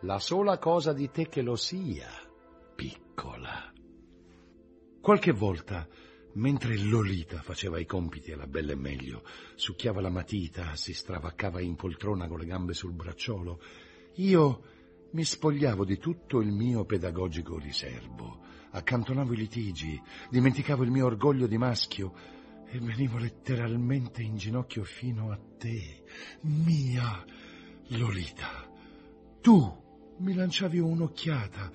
La 0.00 0.18
sola 0.18 0.58
cosa 0.58 0.92
di 0.92 1.10
te 1.10 1.28
che 1.28 1.42
lo 1.42 1.56
sia, 1.56 2.08
piccola. 2.74 3.72
Qualche 5.00 5.32
volta 5.32 5.86
Mentre 6.34 6.76
Lolita 6.76 7.40
faceva 7.42 7.78
i 7.78 7.86
compiti 7.86 8.32
alla 8.32 8.48
bella 8.48 8.72
e 8.72 8.76
meglio, 8.76 9.22
succhiava 9.54 10.00
la 10.00 10.10
matita, 10.10 10.74
si 10.74 10.92
stravaccava 10.92 11.60
in 11.60 11.76
poltrona 11.76 12.26
con 12.26 12.40
le 12.40 12.46
gambe 12.46 12.74
sul 12.74 12.92
bracciolo, 12.92 13.60
io 14.14 14.62
mi 15.14 15.24
spogliavo 15.24 15.84
di 15.84 15.98
tutto 15.98 16.40
il 16.40 16.50
mio 16.50 16.84
pedagogico 16.84 17.56
riservo, 17.56 18.40
accantonavo 18.72 19.32
i 19.32 19.36
litigi, 19.36 20.02
dimenticavo 20.28 20.82
il 20.82 20.90
mio 20.90 21.06
orgoglio 21.06 21.46
di 21.46 21.56
maschio 21.56 22.12
e 22.66 22.80
venivo 22.80 23.18
letteralmente 23.18 24.22
in 24.22 24.36
ginocchio 24.36 24.82
fino 24.82 25.30
a 25.30 25.38
te, 25.56 26.02
mia 26.40 27.24
Lolita. 27.90 28.68
Tu 29.40 29.82
mi 30.18 30.34
lanciavi 30.34 30.80
un'occhiata, 30.80 31.70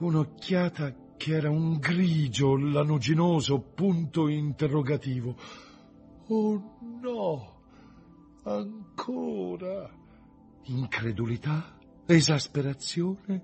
un'occhiata 0.00 0.94
che 1.16 1.34
era 1.34 1.48
un 1.48 1.78
grigio 1.78 2.58
lanuginoso 2.58 3.58
punto 3.74 4.28
interrogativo. 4.28 5.34
Oh 6.26 6.78
no, 7.00 7.62
ancora. 8.42 9.90
Incredulità? 10.64 11.80
Esasperazione? 12.06 13.42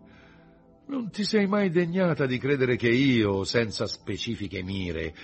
Non 0.86 1.10
ti 1.10 1.24
sei 1.24 1.46
mai 1.46 1.70
degnata 1.70 2.26
di 2.26 2.38
credere 2.38 2.76
che 2.76 2.88
io, 2.88 3.44
senza 3.44 3.86
specifiche 3.86 4.62
mire, 4.62 5.14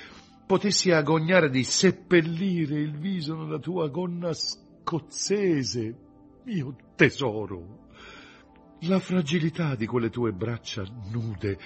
potessi 0.47 0.91
agognare 0.91 1.49
di 1.49 1.65
seppellire 1.65 2.79
il 2.79 2.97
viso 2.99 3.35
nella 3.35 3.59
tua 3.59 3.89
gonna 3.89 4.33
scozzese, 4.33 5.97
mio 6.45 6.77
tesoro. 6.95 7.89
La 8.81 8.99
fragilità 8.99 9.75
di 9.75 9.87
quelle 9.87 10.11
tue 10.11 10.33
braccia 10.33 10.85
nude 11.11 11.59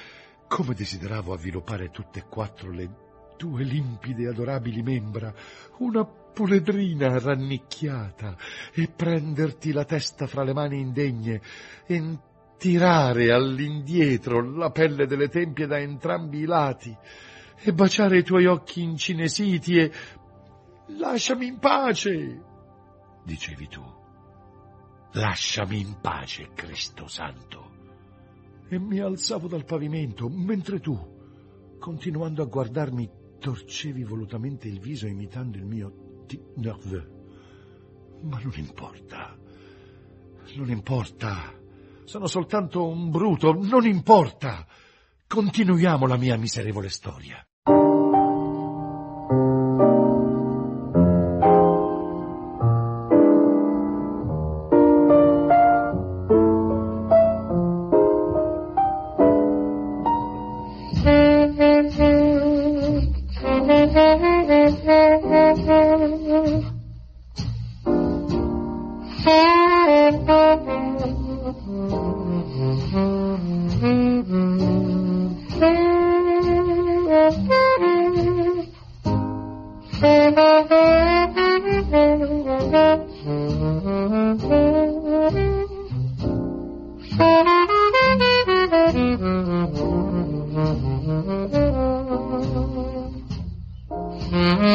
come 0.46 0.74
desideravo 0.74 1.32
avviluppare 1.32 1.90
tutte 1.90 2.20
e 2.20 2.24
quattro 2.28 2.70
le 2.70 3.06
tue 3.36 3.62
limpide 3.62 4.22
e 4.22 4.28
adorabili 4.28 4.82
membra, 4.82 5.32
una 5.78 6.04
puledrina 6.32 7.18
rannicchiata, 7.18 8.36
e 8.72 8.88
prenderti 8.88 9.72
la 9.72 9.84
testa 9.84 10.26
fra 10.26 10.42
le 10.42 10.52
mani 10.52 10.80
indegne, 10.80 11.40
e 11.86 12.18
tirare 12.56 13.32
all'indietro 13.32 14.40
la 14.40 14.70
pelle 14.70 15.06
delle 15.06 15.28
tempie 15.28 15.66
da 15.66 15.78
entrambi 15.78 16.40
i 16.40 16.44
lati, 16.44 16.96
e 17.60 17.72
baciare 17.72 18.18
i 18.18 18.24
tuoi 18.24 18.46
occhi 18.46 18.82
incinesiti 18.82 19.78
e... 19.78 19.92
Lasciami 20.90 21.46
in 21.46 21.58
pace, 21.58 22.42
dicevi 23.24 23.68
tu. 23.68 23.84
Lasciami 25.12 25.80
in 25.80 25.98
pace, 26.00 26.48
Cristo 26.54 27.08
Santo 27.08 27.68
e 28.68 28.78
mi 28.78 28.98
alzavo 28.98 29.48
dal 29.48 29.64
pavimento, 29.64 30.28
mentre 30.28 30.78
tu, 30.78 30.96
continuando 31.78 32.42
a 32.42 32.46
guardarmi, 32.46 33.10
torcevi 33.38 34.04
volutamente 34.04 34.68
il 34.68 34.78
viso 34.78 35.06
imitando 35.06 35.56
il 35.56 35.64
mio 35.64 36.07
petit 36.28 36.42
nerveux. 36.58 37.06
Ma 38.22 38.38
non 38.40 38.52
importa, 38.56 39.36
non 40.56 40.70
importa, 40.70 41.54
sono 42.04 42.26
soltanto 42.26 42.86
un 42.86 43.10
bruto, 43.10 43.52
non 43.52 43.86
importa. 43.86 44.66
Continuiamo 45.26 46.06
la 46.06 46.16
mia 46.16 46.36
miserevole 46.36 46.88
storia. 46.88 47.47
Mm-hmm. 94.30 94.68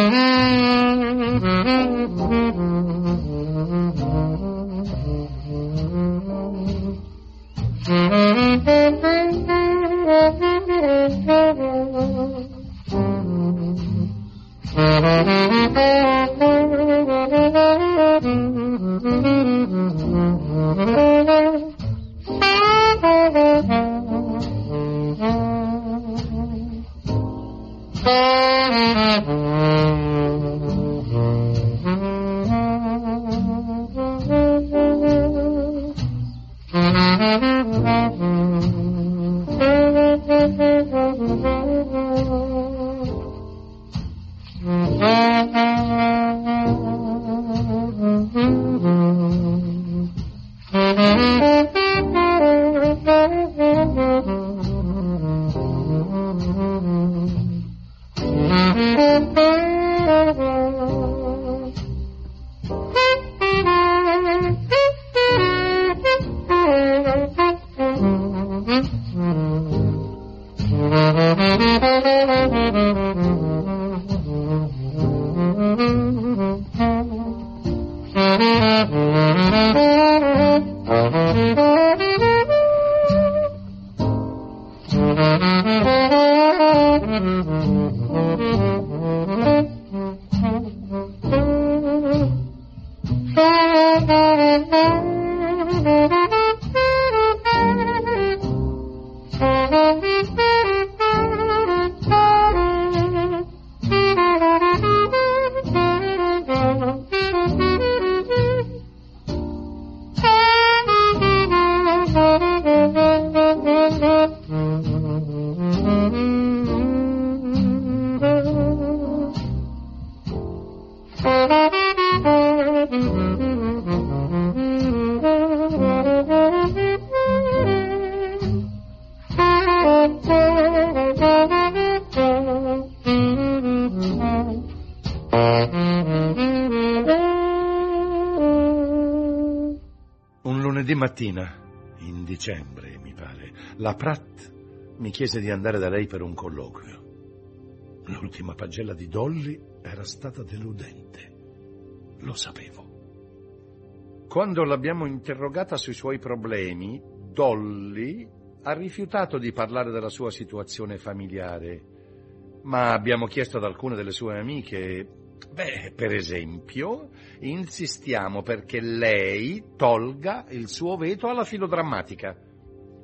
Mattina, 141.14 141.62
in 142.00 142.24
dicembre 142.24 142.98
mi 142.98 143.14
pare, 143.14 143.54
la 143.76 143.94
Pratt 143.94 144.52
mi 144.98 145.12
chiese 145.12 145.40
di 145.40 145.52
andare 145.52 145.78
da 145.78 145.88
lei 145.88 146.08
per 146.08 146.24
un 146.24 146.34
colloquio. 146.34 148.02
L'ultima 148.06 148.56
pagella 148.56 148.96
di 148.96 149.08
Dolly 149.08 149.62
era 149.84 150.04
stata 150.04 150.42
deludente. 150.42 152.18
Lo 152.22 152.34
sapevo. 152.34 154.26
Quando 154.28 154.64
l'abbiamo 154.64 155.06
interrogata 155.06 155.78
sui 155.78 155.94
suoi 155.94 156.18
problemi, 156.18 157.00
Dolly 157.32 158.28
ha 158.64 158.74
rifiutato 158.74 159.38
di 159.38 159.52
parlare 159.52 159.92
della 159.92 160.10
sua 160.10 160.32
situazione 160.32 160.98
familiare, 160.98 162.60
ma 162.64 162.92
abbiamo 162.92 163.28
chiesto 163.28 163.58
ad 163.58 163.66
alcune 163.66 163.96
delle 163.96 164.12
sue 164.12 164.40
amiche, 164.40 165.08
beh, 165.52 165.94
per 165.96 166.14
esempio, 166.14 167.10
insistiamo 167.40 168.42
perché 168.42 168.80
lei 168.80 169.64
tolga 169.76 170.46
il 170.50 170.68
suo 170.68 170.96
veto 170.96 171.28
alla 171.28 171.44
filodrammatica 171.44 172.38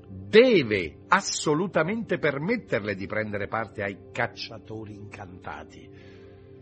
deve 0.10 1.06
assolutamente 1.08 2.18
permetterle 2.18 2.96
di 2.96 3.06
prendere 3.06 3.48
parte 3.48 3.84
ai 3.84 3.98
cacciatori 4.12 4.94
incantati. 4.94 5.90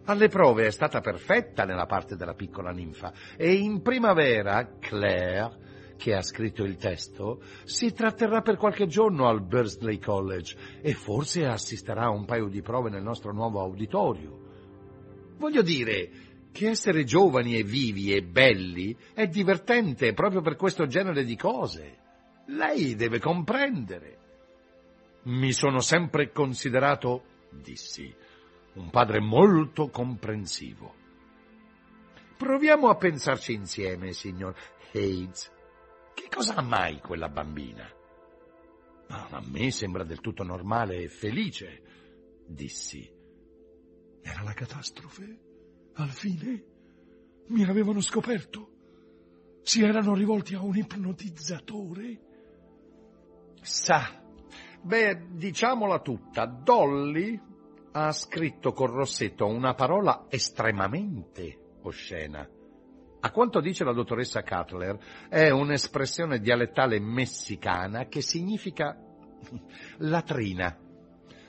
Alle 0.06 0.28
prove 0.30 0.68
è 0.68 0.72
stata 0.72 1.02
perfetta 1.02 1.66
nella 1.66 1.86
parte 1.86 2.16
della 2.16 2.34
piccola 2.34 2.72
ninfa 2.72 3.12
e 3.36 3.54
in 3.56 3.82
primavera 3.82 4.78
Claire, 4.80 5.96
che 5.98 6.13
ha 6.16 6.22
scritto 6.22 6.63
il 6.63 6.78
testo, 6.78 7.42
si 7.66 7.92
tratterrà 7.92 8.42
per 8.42 8.56
qualche 8.56 8.86
giorno 8.86 9.28
al 9.28 9.42
Bursley 9.42 10.00
College 10.00 10.56
e 10.82 10.94
forse 10.94 11.46
assisterà 11.46 12.04
a 12.04 12.12
un 12.12 12.26
paio 12.26 12.48
di 12.48 12.62
prove 12.62 12.90
nel 12.90 13.04
nostro 13.04 13.34
nuovo 13.34 13.60
auditorio. 13.60 14.47
Voglio 15.38 15.62
dire 15.62 16.10
che 16.52 16.69
essere 16.69 17.04
giovani 17.04 17.56
e 17.56 17.63
vivi 17.63 18.13
e 18.13 18.23
belli 18.23 18.97
è 19.13 19.28
divertente 19.28 20.13
proprio 20.13 20.41
per 20.41 20.56
questo 20.56 20.88
genere 20.88 21.23
di 21.23 21.36
cose. 21.36 21.97
Lei 22.47 22.95
deve 22.95 23.19
comprendere. 23.19 24.17
Mi 25.23 25.52
sono 25.52 25.80
sempre 25.80 26.32
considerato, 26.32 27.23
dissi, 27.52 28.13
un 28.73 28.89
padre 28.89 29.19
molto 29.19 29.89
comprensivo. 29.89 30.95
Proviamo 32.38 32.89
a 32.89 32.95
pensarci 32.95 33.54
insieme, 33.54 34.13
signor 34.13 34.56
Hayes. 34.93 35.52
Che 36.13 36.28
cosa 36.34 36.56
ha 36.56 36.62
mai 36.62 37.00
quella 37.00 37.30
bambina? 37.30 37.91
a 39.10 39.41
me 39.45 39.71
sembra 39.71 40.04
del 40.04 40.19
tutto 40.19 40.43
normale 40.43 40.97
e 40.97 41.08
felice, 41.08 41.82
dissi. 42.45 43.17
Era 44.30 44.44
la 44.44 44.52
catastrofe? 44.52 45.40
Al 45.94 46.10
fine? 46.10 46.63
Mi 47.48 47.63
avevano 47.63 48.02
scoperto? 48.02 48.72
Si 49.62 49.82
erano 49.82 50.13
rivolti 50.13 50.54
a 50.54 50.62
un 50.62 50.76
ipnotizzatore? 50.76 52.20
Sa, 53.62 54.22
beh, 54.82 55.28
diciamola 55.32 56.00
tutta, 56.02 56.46
Dolly 56.46 57.42
ha 57.94 58.12
scritto 58.12 58.74
con 58.74 58.88
rossetto 58.88 59.46
una 59.48 59.74
parola 59.74 60.26
estremamente 60.30 61.78
oscena. 61.84 62.46
A 63.20 63.32
quanto 63.32 63.62
dice 63.62 63.86
la 63.86 63.94
dottoressa 63.94 64.44
Cutler, 64.44 65.28
è 65.30 65.50
un'espressione 65.50 66.40
dialettale 66.40 67.00
messicana 67.00 68.08
che 68.08 68.22
significa 68.22 68.94
latrina. 70.00 70.78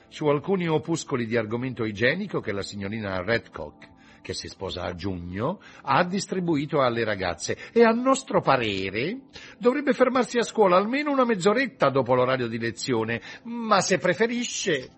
Su 0.09 0.27
alcuni 0.27 0.67
opuscoli 0.67 1.25
di 1.25 1.37
argomento 1.37 1.85
igienico 1.85 2.39
che 2.39 2.51
la 2.51 2.63
signorina 2.63 3.21
Redcock 3.21 3.97
che 4.21 4.33
si 4.33 4.47
sposa 4.47 4.83
a 4.83 4.93
giugno, 4.95 5.59
ha 5.81 6.03
distribuito 6.03 6.81
alle 6.81 7.03
ragazze 7.03 7.57
e 7.71 7.83
a 7.83 7.91
nostro 7.91 8.41
parere 8.41 9.21
dovrebbe 9.57 9.93
fermarsi 9.93 10.37
a 10.37 10.43
scuola 10.43 10.77
almeno 10.77 11.11
una 11.11 11.25
mezz'oretta 11.25 11.89
dopo 11.89 12.13
l'orario 12.13 12.47
di 12.47 12.59
lezione, 12.59 13.21
ma 13.43 13.81
se 13.81 13.97
preferisce... 13.97 14.89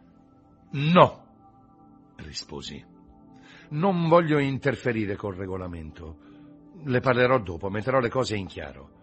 No, 0.71 1.26
risposi. 2.17 2.84
Non 3.69 4.08
voglio 4.08 4.39
interferire 4.39 5.15
col 5.15 5.36
regolamento. 5.36 6.17
Le 6.84 7.00
parlerò 7.00 7.39
dopo, 7.39 7.69
metterò 7.69 8.00
le 8.00 8.10
cose 8.10 8.36
in 8.36 8.47
chiaro. 8.47 9.00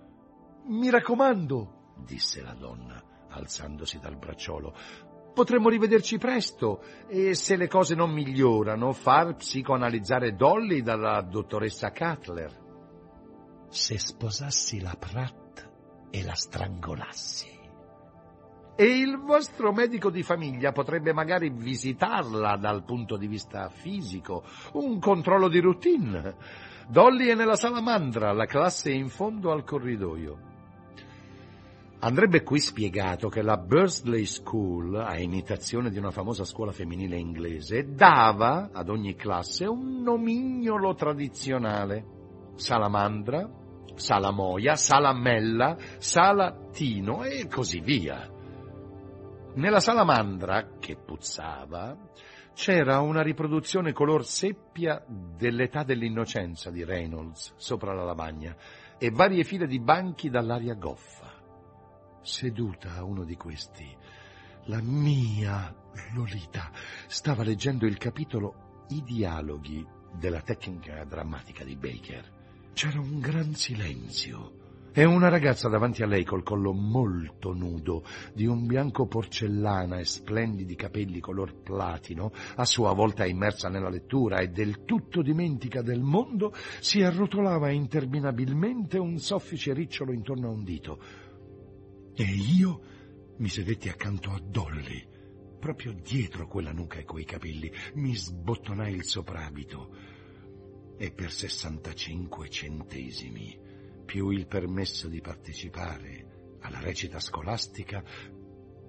Mi 0.67 0.91
raccomando, 0.91 1.95
disse 2.05 2.43
la 2.43 2.55
donna, 2.55 3.03
alzandosi 3.31 3.99
dal 3.99 4.17
bracciolo, 4.17 4.75
Potremmo 5.39 5.69
rivederci 5.69 6.19
presto 6.19 6.83
e 7.07 7.33
se 7.37 7.55
le 7.55 7.69
cose 7.69 7.95
non 7.95 8.11
migliorano 8.11 8.93
far 8.93 9.37
psicoanalizzare 9.37 10.35
Dolly 10.35 10.83
dalla 10.83 11.21
dottoressa 11.21 11.93
Cutler. 11.93 12.53
Se 13.69 13.97
sposassi 14.01 14.81
la 14.81 14.97
Pratt 14.99 15.71
e 16.11 16.25
la 16.25 16.35
strangolassi. 16.35 17.57
E 18.75 18.85
il 18.85 19.17
vostro 19.19 19.73
medico 19.73 20.11
di 20.11 20.25
famiglia 20.25 20.73
potrebbe 20.73 21.13
magari 21.13 21.51
visitarla 21.51 22.57
dal 22.57 22.83
punto 22.83 23.17
di 23.17 23.29
vista 23.29 23.69
fisico, 23.69 24.43
un 24.73 24.99
controllo 24.99 25.47
di 25.47 25.61
routine. 25.61 26.35
Dolly 26.89 27.29
è 27.29 27.37
nella 27.37 27.55
salamandra, 27.55 28.33
la 28.33 28.47
classe 28.47 28.91
è 28.91 28.95
in 28.95 29.09
fondo 29.09 29.53
al 29.53 29.63
corridoio. 29.63 30.58
Andrebbe 32.01 32.45
qui 32.45 32.61
spiegato 32.61 33.29
che 33.29 33.43
la 33.43 33.57
Bursley 33.57 34.25
School, 34.25 34.95
a 34.95 35.19
imitazione 35.19 35.91
di 35.91 35.99
una 35.99 36.13
famosa 36.13 36.45
scuola 36.45 36.71
femminile 36.71 37.19
inglese, 37.19 37.93
dava 37.93 38.71
ad 38.73 38.89
ogni 38.89 39.17
classe 39.17 39.67
un 39.67 40.03
nomignolo 40.03 40.95
tradizionale. 40.95 42.05
Salamandra, 42.55 43.51
Salamoia, 43.97 44.77
Salamella, 44.77 45.77
Salatino 45.99 47.25
e 47.25 47.49
così 47.49 47.81
via. 47.81 48.31
Nella 49.55 49.81
salamandra, 49.81 50.75
che 50.79 50.97
puzzava, 51.05 51.99
c'era 52.55 53.01
una 53.01 53.23
riproduzione 53.23 53.93
color 53.93 54.25
seppia 54.25 55.05
dell'età 55.09 55.83
dell'innocenza 55.83 56.71
di 56.71 56.85
Reynolds 56.85 57.55
sopra 57.57 57.93
la 57.93 58.05
lavagna 58.05 58.55
e 58.99 59.11
varie 59.11 59.43
file 59.43 59.67
di 59.67 59.81
banchi 59.81 60.29
dall'aria 60.29 60.75
goffa 60.75 61.28
seduta 62.29 62.95
a 62.95 63.05
uno 63.05 63.25
di 63.25 63.37
questi, 63.37 63.97
la 64.67 64.83
mia 64.83 65.75
Lolita. 66.15 66.71
Stava 67.07 67.43
leggendo 67.43 67.87
il 67.87 67.97
capitolo 67.97 68.85
I 68.91 69.03
dialoghi 69.03 69.85
della 70.13 70.43
tecnica 70.43 71.03
drammatica 71.05 71.65
di 71.65 71.75
Baker. 71.75 72.71
C'era 72.75 73.01
un 73.01 73.19
gran 73.19 73.55
silenzio. 73.55 74.57
E 74.93 75.05
una 75.05 75.29
ragazza 75.29 75.69
davanti 75.69 76.03
a 76.03 76.07
lei 76.07 76.25
col 76.25 76.43
collo 76.43 76.73
molto 76.73 77.55
nudo, 77.55 78.05
di 78.35 78.47
un 78.47 78.67
bianco 78.67 79.07
porcellana 79.07 79.99
e 79.99 80.05
splendidi 80.05 80.75
capelli 80.75 81.21
color 81.21 81.63
platino, 81.63 82.33
a 82.57 82.65
sua 82.65 82.93
volta 82.93 83.25
immersa 83.25 83.69
nella 83.69 83.91
lettura 83.91 84.39
e 84.39 84.49
del 84.49 84.85
tutto 84.85 85.23
dimentica 85.23 85.83
del 85.83 86.03
mondo, 86.03 86.53
si 86.81 87.03
arrotolava 87.03 87.71
interminabilmente 87.71 88.99
un 88.99 89.19
soffice 89.19 89.73
ricciolo 89.73 90.13
intorno 90.13 90.49
a 90.49 90.53
un 90.53 90.65
dito 90.65 91.27
e 92.21 92.25
io 92.25 92.81
mi 93.37 93.49
sedetti 93.49 93.89
accanto 93.89 94.33
a 94.33 94.41
Dolly, 94.41 95.07
proprio 95.61 95.93
dietro 95.93 96.49
quella 96.49 96.73
nuca 96.73 96.99
e 96.99 97.05
quei 97.05 97.25
capelli, 97.25 97.71
mi 97.95 98.13
sbottonai 98.17 98.93
il 98.93 99.05
soprabito 99.05 99.95
e 100.97 101.13
per 101.13 101.31
65 101.31 102.49
centesimi, 102.49 103.57
più 104.05 104.31
il 104.31 104.49
permesso 104.49 105.07
di 105.07 105.21
partecipare 105.21 106.57
alla 106.63 106.81
recita 106.81 107.21
scolastica, 107.21 108.03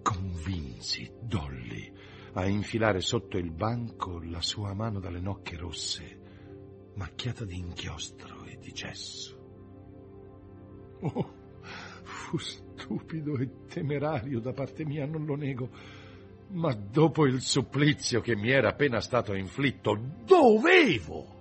convinsi 0.01 1.11
Dolly 1.21 1.93
a 2.33 2.47
infilare 2.47 2.99
sotto 2.99 3.37
il 3.37 3.51
banco 3.51 4.19
la 4.23 4.41
sua 4.41 4.73
mano 4.73 4.99
dalle 4.99 5.19
nocche 5.19 5.55
rosse, 5.55 6.19
macchiata 6.95 7.45
di 7.45 7.59
inchiostro 7.59 8.45
e 8.45 8.57
di 8.57 8.71
gesso. 8.71 9.37
Oh, 11.01 11.33
fu 12.01 12.39
stupido 12.89 13.37
e 13.37 13.67
temerario 13.67 14.39
da 14.39 14.51
parte 14.51 14.83
mia, 14.83 15.05
non 15.05 15.25
lo 15.25 15.35
nego, 15.35 15.69
ma 16.49 16.73
dopo 16.73 17.27
il 17.27 17.39
supplizio 17.41 18.19
che 18.19 18.35
mi 18.35 18.49
era 18.49 18.69
appena 18.69 18.99
stato 18.99 19.35
inflitto, 19.35 19.95
dovevo 20.25 21.37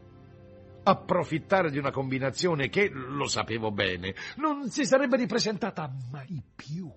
approfittare 0.83 1.71
di 1.71 1.79
una 1.79 1.91
combinazione 1.91 2.69
che, 2.69 2.91
lo 2.91 3.27
sapevo 3.27 3.71
bene, 3.71 4.15
non 4.37 4.69
si 4.69 4.85
sarebbe 4.85 5.17
ripresentata 5.17 5.91
mai 6.11 6.43
più. 6.55 6.91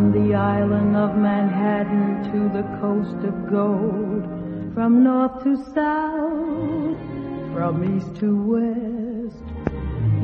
From 0.00 0.12
the 0.12 0.34
island 0.34 0.96
of 0.96 1.14
Manhattan 1.14 2.24
to 2.32 2.48
the 2.56 2.62
coast 2.80 3.22
of 3.22 3.50
gold, 3.50 4.24
from 4.72 5.04
north 5.04 5.44
to 5.44 5.56
south, 5.74 6.96
from 7.52 7.84
east 7.84 8.16
to 8.20 8.28
west, 8.50 9.44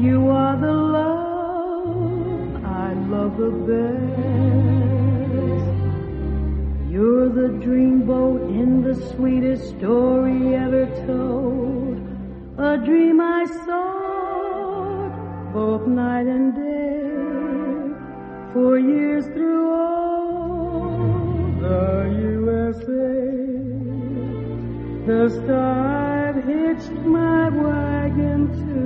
you 0.00 0.30
are 0.30 0.56
the 0.56 0.72
love 0.72 2.64
I 2.64 2.94
love 3.12 3.36
the 3.36 3.50
best. 3.68 4.08
You're 6.90 7.28
the 7.28 7.50
dreamboat 7.62 8.48
in 8.48 8.80
the 8.80 8.94
sweetest 9.10 9.76
story 9.76 10.54
ever 10.54 10.86
told, 11.06 11.98
a 12.56 12.78
dream 12.78 13.20
I 13.20 13.44
sought 13.66 15.12
both 15.52 15.86
night 15.86 16.26
and 16.26 16.54
day. 16.54 16.85
The 25.06 25.30
star 25.30 26.32
hitched 26.32 26.90
my 27.06 27.48
wagon 27.48 28.48
to 28.58 28.85